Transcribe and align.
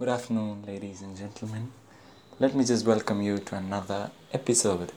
Good 0.00 0.08
afternoon, 0.08 0.64
ladies 0.66 1.02
and 1.02 1.14
gentlemen. 1.14 1.72
Let 2.38 2.54
me 2.54 2.64
just 2.64 2.86
welcome 2.86 3.20
you 3.20 3.36
to 3.36 3.56
another 3.56 4.10
episode 4.32 4.92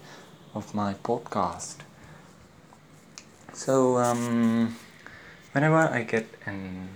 of 0.56 0.74
my 0.74 0.94
podcast. 0.94 1.80
So, 3.52 3.98
um, 3.98 4.78
whenever 5.52 5.76
I 5.76 6.04
get 6.04 6.30
an 6.46 6.88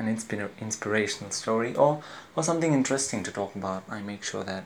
an 0.00 0.06
inspira- 0.12 0.50
inspirational 0.60 1.30
story 1.30 1.76
or 1.76 2.02
or 2.34 2.42
something 2.42 2.72
interesting 2.72 3.22
to 3.22 3.30
talk 3.30 3.54
about, 3.54 3.84
I 3.88 4.00
make 4.02 4.24
sure 4.24 4.42
that 4.42 4.64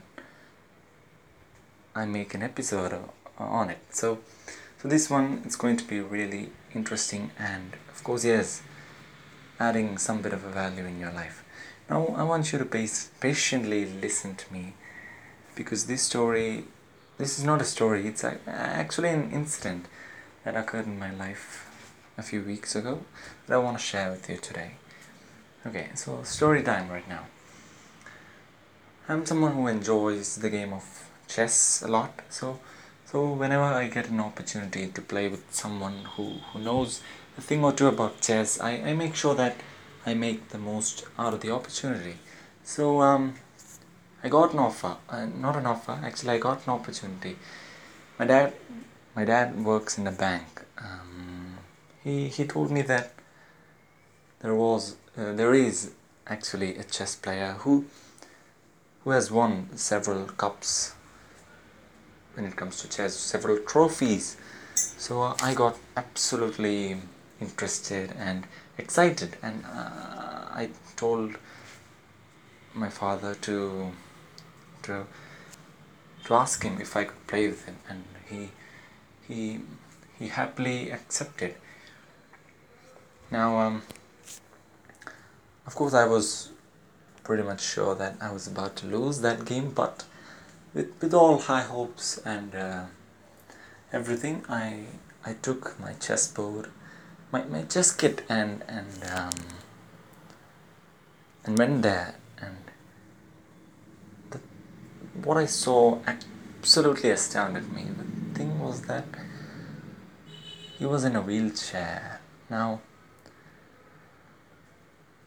I 1.95 2.07
make 2.07 2.33
an 2.33 2.43
episode 2.43 2.99
on 3.37 3.69
it. 3.69 3.81
So, 3.91 4.21
so 4.79 4.89
this 4.89 5.11
one 5.11 5.43
is 5.45 5.57
going 5.57 5.77
to 5.77 5.85
be 5.85 6.01
really 6.01 6.53
interesting 6.75 7.33
and, 7.39 7.77
of 7.95 8.03
course, 8.03 8.25
yes, 8.25 8.63
adding 9.61 9.99
some 9.99 10.23
bit 10.23 10.33
of 10.33 10.43
a 10.47 10.49
value 10.49 10.87
in 10.87 10.99
your 10.99 11.13
life. 11.13 11.45
Now, 11.91 12.15
I 12.17 12.23
want 12.23 12.53
you 12.53 12.59
to 12.59 12.65
patiently 12.65 13.85
listen 13.85 14.35
to 14.37 14.53
me 14.53 14.75
because 15.55 15.87
this 15.87 16.03
story, 16.03 16.65
this 17.19 17.39
is 17.39 17.45
not 17.45 17.61
a 17.61 17.65
story, 17.65 18.07
it's 18.07 18.25
actually 18.25 19.11
an 19.11 19.31
incident 19.31 19.87
that 20.45 20.57
occurred 20.57 20.87
in 20.87 20.99
my 20.99 21.13
life 21.13 21.69
a 22.17 22.23
few 22.23 22.43
weeks 22.43 22.75
ago 22.75 23.01
that 23.47 23.55
I 23.55 23.59
want 23.59 23.79
to 23.79 23.83
share 23.83 24.11
with 24.11 24.29
you 24.29 24.37
today. 24.37 24.73
Okay, 25.67 25.89
so 25.95 26.23
story 26.23 26.63
time 26.63 26.89
right 26.91 27.09
now. 27.09 27.27
I'm 29.09 29.27
someone 29.27 29.53
who 29.53 29.67
enjoys 29.67 30.37
the 30.37 30.51
game 30.51 30.73
of 30.73 31.11
chess 31.29 31.83
a 31.83 31.89
lot, 31.89 32.23
so 32.31 32.61
so 33.13 33.31
whenever 33.33 33.65
I 33.65 33.89
get 33.89 34.09
an 34.09 34.21
opportunity 34.21 34.87
to 34.87 35.01
play 35.03 35.29
with 35.29 35.45
someone 35.53 36.05
who, 36.17 36.37
who 36.53 36.61
knows 36.61 37.03
a 37.37 37.43
thing 37.43 37.63
or 37.63 37.73
two 37.73 37.89
about 37.89 38.23
chess, 38.23 38.59
I, 38.59 38.71
I 38.71 38.95
make 38.95 39.15
sure 39.15 39.35
that 39.35 39.57
I 40.05 40.15
make 40.15 40.49
the 40.49 40.59
most 40.59 41.05
out 41.19 41.35
of 41.35 41.41
the 41.41 41.51
opportunity. 41.51 42.17
So 42.65 43.01
um, 43.01 43.35
I 44.23 44.29
got 44.29 44.53
an 44.53 44.59
offer, 44.59 44.97
uh, 45.09 45.27
not 45.27 45.57
an 45.57 45.67
offer. 45.67 45.99
Actually, 46.03 46.35
I 46.35 46.39
got 46.39 46.67
an 46.67 46.73
opportunity. 46.73 47.37
My 48.19 48.27
dad, 48.27 48.55
my 49.15 49.25
dad 49.25 49.65
works 49.65 49.99
in 49.99 50.07
a 50.07 50.13
bank. 50.13 50.65
Um, 50.79 51.59
he 52.03 52.29
he 52.29 52.45
told 52.47 52.71
me 52.71 52.83
that 52.83 53.13
there 54.41 54.55
was 54.55 54.97
uh, 55.17 55.33
there 55.33 55.55
is 55.55 55.93
actually 56.27 56.77
a 56.77 56.85
chess 56.85 57.15
player 57.17 57.57
who 57.61 57.85
who 59.05 59.11
has 59.11 59.31
won 59.31 59.69
several 59.77 60.27
cups 60.27 60.95
when 62.35 62.47
it 62.47 62.57
comes 62.57 62.81
to 62.81 62.89
chess, 62.89 63.15
several 63.15 63.59
trophies. 63.59 64.37
So 64.75 65.23
uh, 65.23 65.37
I 65.43 65.55
got 65.55 65.77
absolutely 65.97 66.97
interested 67.41 68.13
and 68.19 68.47
excited, 68.79 69.37
and 69.43 69.65
uh, 69.65 70.47
I 70.51 70.71
told 70.97 71.37
my 72.75 72.89
father 72.89 73.35
to 73.35 73.93
to 74.83 75.07
to 76.25 76.35
ask 76.35 76.63
him 76.63 76.81
if 76.81 76.97
I 76.97 77.05
could 77.05 77.27
play 77.27 77.49
with 77.49 77.65
him, 77.67 77.77
and 77.89 78.05
he 78.29 78.51
he 79.27 79.61
he 80.19 80.29
happily 80.29 80.91
accepted. 80.91 81.55
Now, 83.31 83.59
um, 83.59 83.83
of 85.67 85.75
course, 85.75 85.95
I 85.95 86.07
was 86.07 86.51
pretty 87.25 87.43
much 87.43 87.63
sure 87.63 87.95
that 87.95 88.17
I 88.21 88.33
was 88.33 88.47
about 88.47 88.77
to 88.77 88.87
lose 88.87 89.21
that 89.21 89.45
game, 89.45 89.71
but 89.71 90.05
with 90.75 90.91
with 91.01 91.15
all 91.15 91.39
high 91.39 91.63
hopes 91.63 92.19
and 92.19 92.55
uh, 92.55 92.85
everything, 93.93 94.45
I 94.49 94.85
I 95.25 95.35
took 95.35 95.79
my 95.79 95.93
chessboard 95.95 96.69
my, 97.33 97.43
my 97.45 97.63
chess 97.63 97.91
kit 97.91 98.25
and 98.29 98.63
and 98.69 99.05
um, 99.11 99.31
and 101.45 101.59
went 101.59 101.83
there 101.83 102.15
and 102.39 102.57
the, 104.31 104.41
what 105.25 105.39
I 105.39 105.47
saw 105.47 105.99
absolutely 106.07 107.11
astounded 107.11 107.73
me. 107.73 107.85
The 107.85 108.39
thing 108.39 108.61
was 108.61 108.83
that 108.83 109.07
he 110.79 110.87
was 110.87 111.05
in 111.05 111.17
a 111.17 111.23
wheelchair. 111.23 112.21
Now 112.51 112.81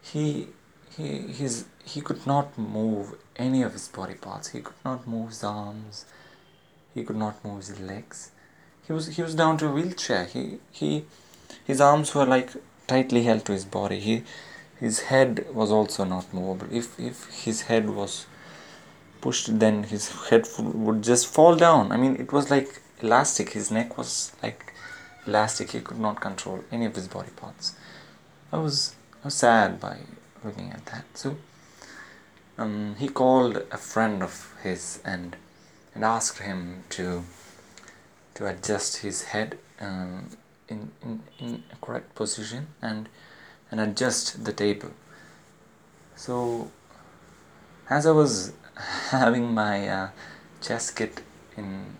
he 0.01 0.49
he 0.95 1.07
his 1.39 1.65
he 1.83 2.01
could 2.01 2.25
not 2.27 2.57
move 2.57 3.15
any 3.35 3.63
of 3.63 3.73
his 3.73 3.87
body 3.87 4.13
parts. 4.13 4.49
He 4.49 4.61
could 4.61 4.81
not 4.85 5.07
move 5.07 5.29
his 5.29 5.43
arms. 5.43 6.05
He 6.93 7.03
could 7.03 7.17
not 7.17 7.43
move 7.43 7.57
his 7.57 7.79
legs. 7.79 8.31
He 8.85 8.93
was 8.93 9.07
he 9.15 9.23
was 9.23 9.33
down 9.33 9.57
to 9.57 9.67
a 9.67 9.71
wheelchair. 9.71 10.25
He 10.25 10.59
he 10.71 11.05
his 11.63 11.81
arms 11.81 12.13
were 12.13 12.25
like 12.25 12.51
tightly 12.87 13.23
held 13.23 13.45
to 13.45 13.51
his 13.53 13.65
body. 13.65 13.99
He, 13.99 14.23
his 14.79 15.01
head 15.01 15.45
was 15.53 15.71
also 15.71 16.03
not 16.03 16.33
movable. 16.33 16.67
If, 16.75 16.99
if 16.99 17.43
his 17.43 17.63
head 17.63 17.89
was 17.89 18.25
pushed, 19.21 19.59
then 19.59 19.83
his 19.83 20.09
head 20.29 20.47
would 20.59 21.01
just 21.01 21.27
fall 21.27 21.55
down. 21.55 21.91
I 21.91 21.97
mean, 21.97 22.15
it 22.17 22.31
was 22.31 22.51
like 22.51 22.81
elastic. 23.01 23.51
His 23.51 23.71
neck 23.71 23.97
was 23.97 24.33
like 24.43 24.73
elastic. 25.25 25.71
He 25.71 25.81
could 25.81 25.99
not 25.99 26.21
control 26.21 26.63
any 26.71 26.85
of 26.85 26.95
his 26.95 27.07
body 27.07 27.31
parts. 27.35 27.75
I 28.51 28.57
was, 28.57 28.95
I 29.23 29.27
was 29.27 29.35
sad 29.35 29.79
by 29.79 29.99
looking 30.43 30.71
at 30.71 30.85
that. 30.87 31.05
So 31.13 31.37
um, 32.57 32.95
he 32.99 33.07
called 33.07 33.63
a 33.71 33.77
friend 33.77 34.21
of 34.21 34.53
his 34.63 35.01
and 35.03 35.35
and 35.93 36.03
asked 36.03 36.39
him 36.39 36.83
to 36.89 37.23
to 38.35 38.45
adjust 38.45 38.97
his 38.97 39.23
head 39.23 39.57
um, 39.79 40.29
in, 40.67 40.91
in, 41.01 41.21
in 41.39 41.63
a 41.71 41.75
correct 41.85 42.15
position 42.15 42.67
and 42.81 43.09
and 43.71 43.79
adjust 43.79 44.45
the 44.45 44.53
table. 44.53 44.91
So 46.15 46.71
as 47.89 48.05
I 48.05 48.11
was 48.11 48.53
having 49.09 49.53
my 49.53 49.87
uh, 49.87 50.09
chess 50.61 50.91
kit 50.91 51.21
in 51.57 51.97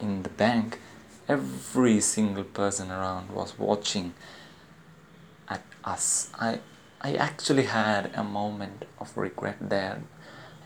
in 0.00 0.22
the 0.22 0.28
bank 0.28 0.78
every 1.28 2.00
single 2.00 2.44
person 2.44 2.90
around 2.90 3.30
was 3.30 3.58
watching 3.58 4.14
at 5.48 5.62
us. 5.84 6.30
I 6.38 6.60
I 7.00 7.14
actually 7.14 7.64
had 7.64 8.10
a 8.14 8.24
moment 8.24 8.84
of 8.98 9.16
regret 9.16 9.56
there. 9.60 10.02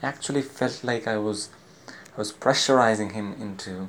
I 0.02 0.06
actually 0.06 0.42
felt 0.42 0.84
like 0.84 1.06
I 1.06 1.16
was 1.16 1.50
I 2.14 2.18
was 2.18 2.32
pressurizing 2.32 3.12
him 3.12 3.34
into 3.40 3.88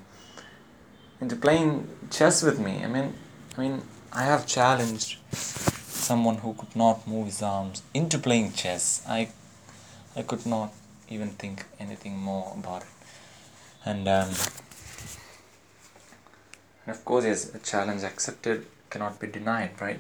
into 1.20 1.36
playing 1.36 1.88
chess 2.10 2.42
with 2.44 2.60
me. 2.60 2.84
I 2.84 2.88
mean 2.88 3.14
I 3.58 3.62
mean, 3.62 3.82
I 4.14 4.24
have 4.24 4.48
challenged 4.48 5.18
someone 5.34 6.38
who 6.38 6.54
could 6.54 6.76
not 6.76 7.08
move 7.08 7.26
his 7.26 7.42
arms 7.42 7.84
into 7.94 8.18
playing 8.18 8.54
chess. 8.54 9.04
I, 9.08 9.30
I 10.16 10.22
could 10.22 10.46
not 10.46 10.74
even 11.10 11.30
think 11.32 11.66
anything 11.80 12.18
more 12.18 12.54
about 12.58 12.84
it. 12.84 12.88
And, 13.84 14.08
um, 14.08 14.30
and 16.86 16.96
of 16.96 17.04
course, 17.04 17.26
yes, 17.26 17.54
a 17.54 17.60
challenge 17.60 18.04
accepted 18.04 18.66
cannot 18.90 19.20
be 19.20 19.28
denied, 19.28 19.72
right? 19.82 20.00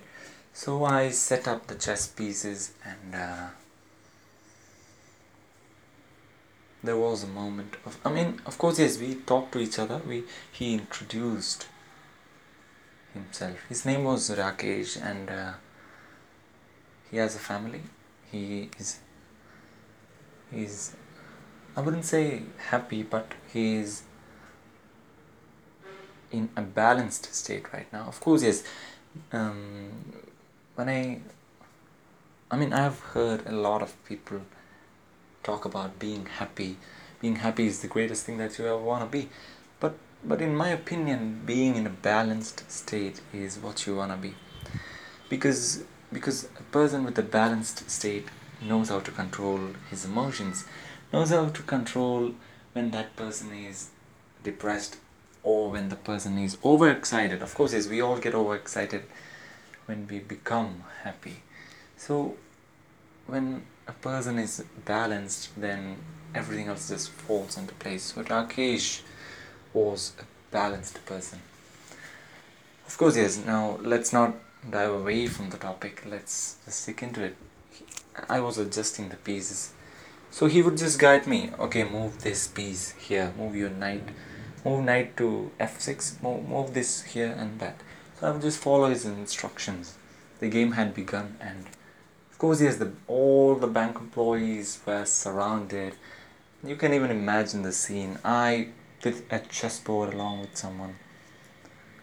So 0.53 0.85
I 0.85 1.09
set 1.09 1.47
up 1.47 1.67
the 1.67 1.75
chess 1.75 2.07
pieces 2.07 2.73
and. 2.85 3.15
Uh, 3.15 3.47
there 6.83 6.97
was 6.97 7.23
a 7.23 7.27
moment 7.27 7.75
of 7.85 7.95
i 8.03 8.11
mean 8.11 8.41
of 8.47 8.57
course 8.57 8.79
yes 8.79 8.97
we 8.99 9.13
talked 9.13 9.51
to 9.51 9.59
each 9.59 9.77
other 9.77 10.01
we 10.07 10.23
he 10.51 10.73
introduced 10.73 11.67
himself. 13.13 13.57
His 13.69 13.85
name 13.85 14.03
was 14.03 14.29
Rakesh, 14.29 15.01
and 15.01 15.29
uh, 15.29 15.53
he 17.09 17.17
has 17.17 17.35
a 17.35 17.39
family. 17.39 17.81
He 18.31 18.69
is 18.77 18.99
he's 20.51 20.95
I 21.75 21.81
wouldn't 21.81 22.05
say 22.05 22.43
happy, 22.69 23.03
but 23.03 23.33
he 23.51 23.75
is 23.75 24.03
in 26.31 26.49
a 26.55 26.61
balanced 26.61 27.33
state 27.33 27.71
right 27.73 27.91
now. 27.91 28.05
Of 28.07 28.19
course, 28.19 28.43
yes. 28.43 28.63
Um, 29.31 29.89
when 30.75 30.89
I 30.89 31.21
I 32.49 32.57
mean, 32.57 32.73
I've 32.73 32.99
heard 32.99 33.47
a 33.47 33.53
lot 33.53 33.81
of 33.81 33.95
people 34.03 34.41
talk 35.41 35.63
about 35.63 35.99
being 35.99 36.25
happy. 36.25 36.77
Being 37.21 37.37
happy 37.37 37.67
is 37.67 37.79
the 37.79 37.87
greatest 37.87 38.25
thing 38.25 38.37
that 38.39 38.57
you 38.57 38.65
ever 38.65 38.77
want 38.77 39.03
to 39.03 39.17
be. 39.17 39.29
But 39.79 39.95
but 40.23 40.41
in 40.41 40.55
my 40.55 40.69
opinion, 40.69 41.41
being 41.45 41.75
in 41.75 41.85
a 41.85 41.89
balanced 41.89 42.69
state 42.71 43.21
is 43.33 43.57
what 43.57 43.85
you 43.85 43.95
wanna 43.95 44.17
be. 44.17 44.35
Because 45.29 45.83
because 46.13 46.49
a 46.59 46.63
person 46.63 47.05
with 47.05 47.17
a 47.17 47.23
balanced 47.23 47.89
state 47.89 48.27
knows 48.61 48.89
how 48.89 48.99
to 48.99 49.11
control 49.11 49.59
his 49.89 50.03
emotions, 50.05 50.65
knows 51.13 51.29
how 51.29 51.47
to 51.47 51.61
control 51.63 52.33
when 52.73 52.91
that 52.91 53.15
person 53.15 53.53
is 53.53 53.89
depressed 54.43 54.97
or 55.43 55.71
when 55.71 55.89
the 55.89 55.95
person 55.95 56.37
is 56.37 56.57
overexcited. 56.63 57.41
Of 57.41 57.55
course, 57.55 57.73
yes, 57.73 57.87
we 57.87 58.01
all 58.01 58.17
get 58.17 58.35
overexcited 58.35 59.03
when 59.85 60.07
we 60.07 60.19
become 60.19 60.83
happy. 61.03 61.37
So 61.97 62.35
when 63.25 63.63
a 63.87 63.93
person 63.93 64.37
is 64.37 64.63
balanced, 64.85 65.49
then 65.59 65.97
everything 66.35 66.67
else 66.67 66.89
just 66.89 67.09
falls 67.09 67.57
into 67.57 67.73
place. 67.75 68.03
So 68.03 68.23
Rakesh 68.23 69.01
was 69.73 70.13
a 70.19 70.23
balanced 70.51 71.05
person. 71.05 71.39
Of 72.87 72.97
course, 72.97 73.15
yes, 73.17 73.37
now 73.45 73.77
let's 73.81 74.11
not 74.13 74.35
dive 74.69 74.91
away 74.91 75.27
from 75.27 75.49
the 75.49 75.57
topic, 75.57 76.03
let's 76.05 76.57
just 76.65 76.83
stick 76.83 77.01
into 77.03 77.23
it. 77.23 77.35
I 78.29 78.39
was 78.41 78.57
adjusting 78.57 79.09
the 79.09 79.15
pieces 79.15 79.73
So 80.31 80.47
he 80.47 80.61
would 80.61 80.77
just 80.77 80.97
guide 80.99 81.27
me. 81.27 81.51
Okay, 81.59 81.83
move 81.83 82.23
this 82.23 82.47
piece 82.47 82.93
here. 82.93 83.33
Move 83.37 83.55
your 83.55 83.69
knight. 83.69 84.09
Move 84.65 84.85
knight 84.85 85.17
to 85.17 85.51
f6. 85.59 86.23
Move, 86.23 86.47
move 86.47 86.73
this 86.73 87.03
here 87.03 87.35
and 87.37 87.59
that. 87.59 87.75
So 88.19 88.27
I 88.27 88.31
would 88.31 88.41
just 88.41 88.59
follow 88.59 88.89
his 88.89 89.05
instructions. 89.05 89.97
The 90.39 90.49
game 90.49 90.71
had 90.73 90.93
begun, 90.93 91.37
and 91.39 91.65
of 92.31 92.37
course, 92.39 92.61
yes, 92.61 92.77
the 92.77 92.91
all 93.07 93.55
the 93.55 93.67
bank 93.67 93.97
employees 93.97 94.79
were 94.85 95.05
surrounded. 95.05 95.93
You 96.63 96.75
can 96.75 96.93
even 96.93 97.11
imagine 97.11 97.61
the 97.63 97.71
scene. 97.71 98.17
I 98.23 98.69
with 99.03 99.31
a 99.31 99.39
chessboard 99.39 100.13
along 100.13 100.41
with 100.41 100.55
someone 100.55 100.95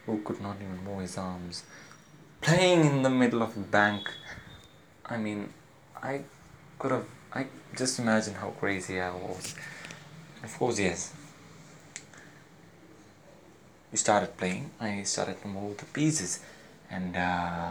who 0.06 0.18
could 0.22 0.40
not 0.40 0.56
even 0.56 0.82
move 0.84 1.00
his 1.02 1.16
arms, 1.18 1.64
playing 2.40 2.84
in 2.84 3.02
the 3.02 3.10
middle 3.10 3.42
of 3.42 3.56
a 3.56 3.60
bank. 3.60 4.10
I 5.06 5.16
mean, 5.16 5.52
I 6.02 6.22
could 6.78 6.92
have. 6.92 7.06
I 7.32 7.46
just 7.76 7.98
imagine 7.98 8.34
how 8.34 8.50
crazy 8.50 9.00
I 9.00 9.10
was. 9.10 9.54
Of 10.42 10.58
course, 10.58 10.78
yes. 10.78 11.12
We 13.92 13.98
started 13.98 14.36
playing. 14.36 14.70
I 14.80 15.02
started 15.02 15.40
to 15.42 15.48
move 15.48 15.76
the 15.78 15.84
pieces, 15.86 16.40
and 16.90 17.16
uh, 17.16 17.70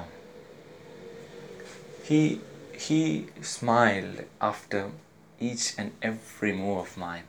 he 2.03 2.41
he 2.73 3.27
smiled 3.41 4.23
after 4.39 4.91
each 5.39 5.73
and 5.77 5.91
every 6.01 6.53
move 6.53 6.79
of 6.79 6.97
mine. 6.97 7.23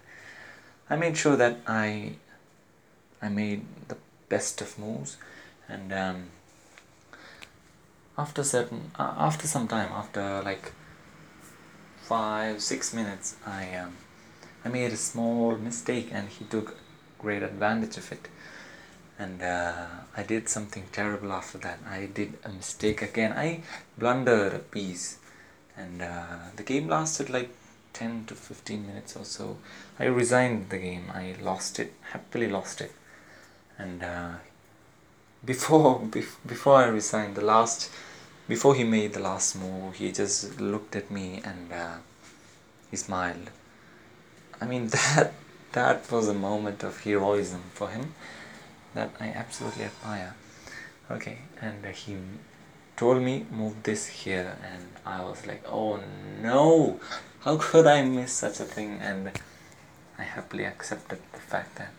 I 0.91 0.97
made 0.97 1.17
sure 1.17 1.37
that 1.37 1.59
I 1.67 2.13
I 3.21 3.29
made 3.29 3.63
the 3.89 3.97
best 4.29 4.61
of 4.61 4.79
moves, 4.79 5.17
and 5.69 5.93
um, 5.93 6.25
after 8.17 8.43
certain 8.43 8.91
uh, 8.99 9.15
after 9.17 9.47
some 9.47 9.69
time, 9.69 9.91
after 9.93 10.43
like 10.43 10.73
five 12.03 12.63
six 12.63 12.95
minutes, 12.95 13.37
I 13.47 13.75
um, 13.75 13.97
I 14.65 14.69
made 14.69 14.93
a 14.93 14.97
small 14.97 15.57
mistake, 15.57 16.09
and 16.13 16.29
he 16.29 16.45
took 16.45 16.77
great 17.19 17.43
advantage 17.43 17.97
of 17.99 18.11
it. 18.13 18.29
And 19.21 19.43
uh, 19.43 19.87
I 20.17 20.23
did 20.23 20.49
something 20.49 20.85
terrible 20.93 21.33
after 21.33 21.59
that. 21.59 21.81
I 21.91 22.07
did 22.07 22.35
a 22.45 22.51
mistake 22.51 23.03
again. 23.03 23.33
I 23.33 23.63
blundered 23.99 24.55
a 24.55 24.61
piece, 24.61 25.19
and 25.77 26.01
uh, 26.01 26.39
the 26.55 26.63
game 26.63 26.89
lasted 26.89 27.29
like 27.29 27.51
10 27.93 28.27
to 28.27 28.35
15 28.35 28.87
minutes 28.87 29.17
or 29.17 29.25
so. 29.25 29.59
I 29.99 30.05
resigned 30.05 30.71
the 30.71 30.79
game. 30.79 31.11
I 31.13 31.35
lost 31.41 31.79
it, 31.79 31.93
happily 32.13 32.49
lost 32.49 32.81
it. 32.81 32.93
And 33.79 34.03
uh, 34.03 34.33
before 35.45 36.01
bef- 36.05 36.37
before 36.47 36.77
I 36.77 36.87
resigned, 36.87 37.35
the 37.35 37.45
last 37.45 37.91
before 38.49 38.75
he 38.75 38.85
made 38.85 39.13
the 39.13 39.21
last 39.21 39.57
move, 39.57 39.97
he 39.97 40.11
just 40.11 40.61
looked 40.61 40.97
at 40.97 41.11
me 41.11 41.41
and 41.45 41.73
uh, 41.73 41.97
he 42.91 42.97
smiled. 42.97 43.51
I 44.61 44.67
mean 44.67 44.89
that 44.97 45.35
that 45.73 46.11
was 46.11 46.29
a 46.29 46.35
moment 46.35 46.83
of 46.83 47.01
heroism 47.05 47.63
for 47.75 47.89
him 47.89 48.15
that 48.95 49.11
I 49.21 49.29
absolutely 49.29 49.85
admire. 49.85 50.35
Okay, 51.11 51.39
and 51.61 51.85
he 51.87 52.17
told 52.97 53.23
me 53.23 53.47
move 53.51 53.83
this 53.83 54.07
here, 54.07 54.57
and 54.63 54.87
I 55.07 55.23
was 55.23 55.47
like, 55.47 55.63
oh 55.67 56.01
no, 56.43 57.01
how 57.49 57.57
could 57.57 57.87
I 57.87 58.03
miss 58.03 58.33
such 58.33 58.61
a 58.61 58.65
thing? 58.65 58.99
And 59.01 59.31
I 60.19 60.23
happily 60.23 60.67
accepted 60.67 61.21
the 61.33 61.39
fact 61.39 61.77
that 61.77 61.93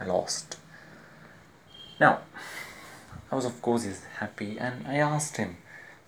I 0.00 0.06
lost. 0.06 0.56
Now, 2.00 2.20
I 3.30 3.34
was 3.34 3.44
of 3.44 3.60
course 3.60 3.84
happy, 4.18 4.56
and 4.58 4.86
I 4.86 4.96
asked 4.96 5.36
him 5.36 5.58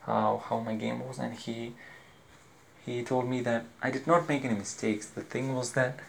how 0.06 0.42
how 0.48 0.60
my 0.60 0.76
game 0.76 1.06
was, 1.06 1.18
and 1.18 1.34
he 1.34 1.74
he 2.86 3.02
told 3.02 3.28
me 3.28 3.42
that 3.42 3.66
I 3.82 3.90
did 3.90 4.06
not 4.06 4.26
make 4.30 4.46
any 4.46 4.54
mistakes. 4.54 5.06
The 5.08 5.20
thing 5.20 5.54
was 5.54 5.72
that 5.72 6.00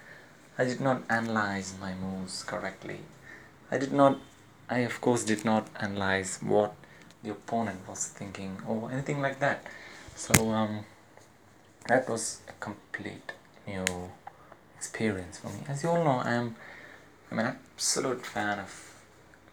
I 0.57 0.63
did 0.63 0.79
not 0.79 1.03
analyze 1.09 1.73
my 1.77 1.93
moves 1.93 2.41
correctly. 2.43 2.99
I 3.69 3.77
did 3.77 3.91
not. 3.91 4.17
I 4.69 4.79
of 4.91 5.01
course 5.01 5.25
did 5.25 5.43
not 5.43 5.67
analyze 5.77 6.39
what 6.41 6.73
the 7.21 7.31
opponent 7.31 7.81
was 7.85 8.07
thinking 8.07 8.59
or 8.65 8.89
anything 8.93 9.21
like 9.21 9.39
that. 9.41 9.67
So 10.15 10.51
um, 10.51 10.85
that 11.88 12.09
was 12.09 12.41
a 12.47 12.53
complete 12.59 13.33
new 13.68 13.85
experience 14.77 15.39
for 15.39 15.47
me. 15.47 15.59
As 15.68 15.83
you 15.83 15.89
all 15.89 16.03
know, 16.03 16.21
I 16.24 16.33
am 16.33 16.56
I'm 17.31 17.39
an 17.39 17.47
absolute 17.47 18.25
fan 18.25 18.59
of 18.59 19.01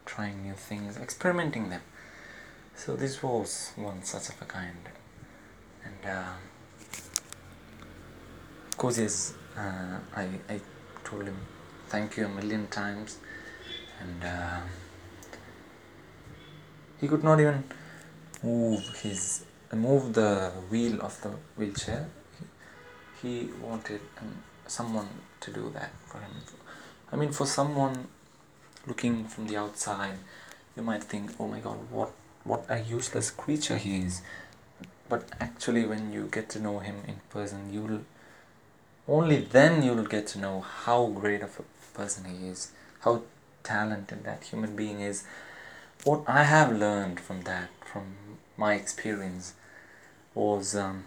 trying 0.05 0.43
new 0.43 0.53
things, 0.53 0.97
experimenting 0.97 1.69
them. 1.69 1.81
So 2.75 2.95
this 2.95 3.21
was 3.21 3.71
one 3.75 4.03
such 4.03 4.29
of 4.29 4.41
a 4.41 4.45
kind, 4.45 4.89
and 5.83 6.05
uh, 6.05 6.33
of 8.69 8.77
course, 8.77 8.97
yes, 8.97 9.33
uh, 9.57 9.99
I 10.15 10.27
I 10.49 10.61
told 11.03 11.23
him 11.23 11.37
thank 11.89 12.17
you 12.17 12.25
a 12.25 12.29
million 12.29 12.67
times, 12.67 13.17
and 13.99 14.23
uh, 14.23 14.61
he 16.99 17.07
could 17.07 17.23
not 17.23 17.39
even 17.39 17.63
move 18.41 18.87
his 19.01 19.45
move 19.73 20.13
the 20.13 20.51
wheel 20.69 21.01
of 21.01 21.21
the 21.21 21.29
wheelchair. 21.57 22.07
He, 23.21 23.49
wanted 23.61 24.01
um, 24.19 24.35
someone 24.67 25.07
to 25.41 25.51
do 25.51 25.69
that 25.73 25.91
for 26.07 26.19
him. 26.19 26.31
I 27.11 27.15
mean, 27.15 27.31
for 27.31 27.45
someone 27.45 28.07
looking 28.87 29.25
from 29.25 29.47
the 29.47 29.57
outside, 29.57 30.17
you 30.75 30.83
might 30.83 31.03
think, 31.03 31.31
"Oh 31.39 31.47
my 31.47 31.59
God, 31.59 31.77
what 31.91 32.11
what 32.43 32.65
a 32.69 32.79
useless 32.79 33.29
creature 33.29 33.77
he 33.77 33.99
is." 33.99 34.21
But 35.09 35.29
actually, 35.39 35.85
when 35.85 36.13
you 36.13 36.29
get 36.31 36.49
to 36.51 36.59
know 36.59 36.79
him 36.79 37.03
in 37.07 37.19
person, 37.29 37.73
you'll 37.73 38.01
only 39.07 39.37
then 39.41 39.83
you'll 39.83 40.05
get 40.05 40.27
to 40.27 40.39
know 40.39 40.61
how 40.61 41.07
great 41.07 41.41
of 41.41 41.59
a 41.59 41.97
person 41.97 42.25
he 42.25 42.47
is, 42.47 42.71
how 43.01 43.23
talented 43.63 44.23
that 44.23 44.45
human 44.45 44.75
being 44.75 45.01
is. 45.01 45.23
What 46.03 46.23
I 46.27 46.43
have 46.43 46.71
learned 46.71 47.19
from 47.19 47.41
that, 47.41 47.69
from 47.85 48.15
my 48.57 48.73
experience, 48.73 49.53
was 50.33 50.75
um, 50.75 51.05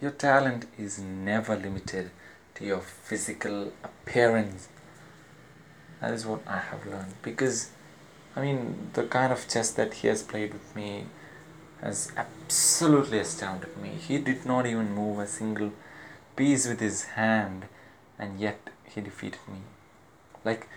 your 0.00 0.10
talent 0.10 0.66
is 0.78 0.98
never 0.98 1.56
limited 1.56 2.10
to 2.54 2.64
your 2.64 2.80
physical 2.80 3.72
appearance. 3.82 4.68
That 6.00 6.12
is 6.12 6.26
what 6.26 6.40
I 6.46 6.58
have 6.58 6.86
learned 6.86 7.14
because, 7.22 7.70
I 8.34 8.42
mean, 8.42 8.90
the 8.92 9.04
kind 9.04 9.32
of 9.32 9.48
chess 9.48 9.70
that 9.72 9.94
he 9.94 10.08
has 10.08 10.22
played 10.22 10.52
with 10.52 10.76
me 10.76 11.06
has 11.80 12.12
absolutely 12.16 13.18
astounded 13.18 13.76
me. 13.78 13.90
He 13.90 14.18
did 14.18 14.44
not 14.44 14.66
even 14.66 14.94
move 14.94 15.18
a 15.18 15.26
single 15.26 15.72
piece 16.34 16.68
with 16.68 16.80
his 16.80 17.04
hand, 17.04 17.66
and 18.18 18.38
yet 18.38 18.70
he 18.84 19.00
defeated 19.00 19.40
me. 19.48 19.60
Like, 20.44 20.68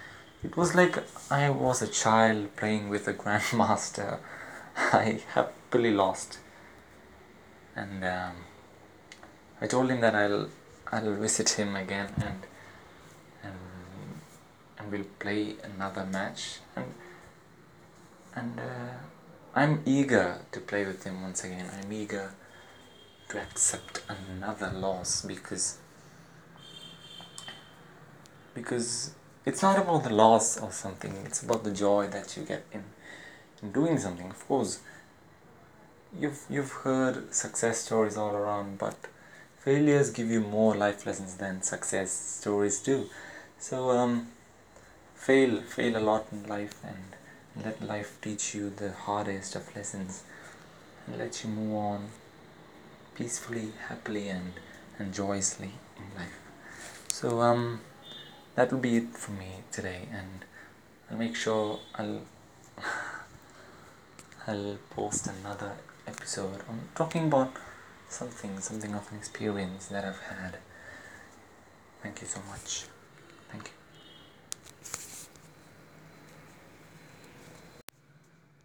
it 0.44 0.56
was 0.56 0.76
like 0.76 0.98
I 1.30 1.50
was 1.50 1.82
a 1.82 1.88
child 1.88 2.56
playing 2.56 2.90
with 2.90 3.08
a 3.08 3.14
grandmaster. 3.24 4.20
I 4.78 5.22
happily 5.34 5.92
lost, 5.92 6.40
and 7.76 8.04
um, 8.06 8.36
I 9.62 9.68
told 9.68 9.90
him 9.90 10.02
that 10.02 10.16
I'll 10.16 10.48
I'll 10.92 11.16
visit 11.16 11.50
him 11.50 11.76
again 11.76 12.10
and 12.18 12.42
and 13.44 13.56
and 14.78 14.92
we'll 14.92 15.12
play 15.20 15.56
another 15.64 16.06
match. 16.06 16.60
And 16.76 16.94
and 18.36 18.60
uh, 18.60 18.94
I'm 19.56 19.82
eager 19.86 20.40
to 20.52 20.60
play 20.60 20.86
with 20.86 21.04
him 21.04 21.22
once 21.22 21.44
again. 21.44 21.70
I'm 21.78 21.92
eager 21.92 22.32
to 23.30 23.42
accept 23.42 24.02
another 24.08 24.72
loss 24.72 25.24
because 25.24 25.78
because 28.54 29.12
it's 29.46 29.62
not 29.62 29.78
about 29.78 30.04
the 30.04 30.14
loss 30.14 30.60
or 30.60 30.72
something. 30.72 31.14
It's 31.26 31.44
about 31.44 31.64
the 31.64 31.72
joy 31.72 32.08
that 32.08 32.36
you 32.38 32.44
get 32.44 32.66
in, 32.72 32.84
in 33.62 33.72
doing 33.72 33.98
something. 33.98 34.30
Of 34.30 34.48
course 34.48 34.80
you've 36.18 36.42
you've 36.50 36.72
heard 36.72 37.34
success 37.34 37.82
stories 37.82 38.18
all 38.18 38.36
around 38.36 38.78
but 38.78 38.96
failures 39.60 40.10
give 40.10 40.30
you 40.30 40.40
more 40.40 40.76
life 40.76 41.06
lessons 41.06 41.36
than 41.36 41.62
success 41.62 42.12
stories 42.12 42.80
do. 42.80 43.10
So 43.60 43.90
um 43.92 44.28
fail 45.16 45.62
fail 45.62 45.98
a 45.98 46.04
lot 46.10 46.28
in 46.32 46.48
life 46.48 46.76
and 46.84 47.66
let 47.66 47.82
life 47.82 48.18
teach 48.22 48.56
you 48.56 48.70
the 48.70 48.92
hardest 48.92 49.56
of 49.56 49.76
lessons. 49.76 50.24
And 51.06 51.18
let 51.18 51.44
you 51.44 51.50
move 51.50 51.76
on 51.76 52.10
peacefully 53.16 53.70
happily 53.88 54.30
and 54.30 54.54
and 54.98 55.14
joyously 55.14 55.72
in 55.98 56.04
life. 56.18 56.40
So 57.12 57.42
um 57.42 57.82
that 58.56 58.72
will 58.72 58.80
be 58.80 58.98
it 58.98 59.16
for 59.16 59.32
me 59.32 59.52
today 59.72 60.08
and 60.12 60.46
I'll 61.12 61.18
make 61.18 61.36
sure 61.36 61.80
I'll 61.96 62.22
I'll 64.48 64.78
post 64.90 65.28
another 65.28 65.74
episode 66.08 66.62
on 66.70 66.80
talking 66.96 67.26
about 67.26 67.54
something 68.10 68.60
something 68.60 68.94
of 68.94 69.12
an 69.12 69.18
experience 69.18 69.88
that 69.88 70.06
I've 70.06 70.20
had. 70.20 70.58
Thank 72.02 72.22
you 72.22 72.28
so 72.28 72.42
much. 72.50 72.86
Thank 73.52 73.68
you 73.68 73.79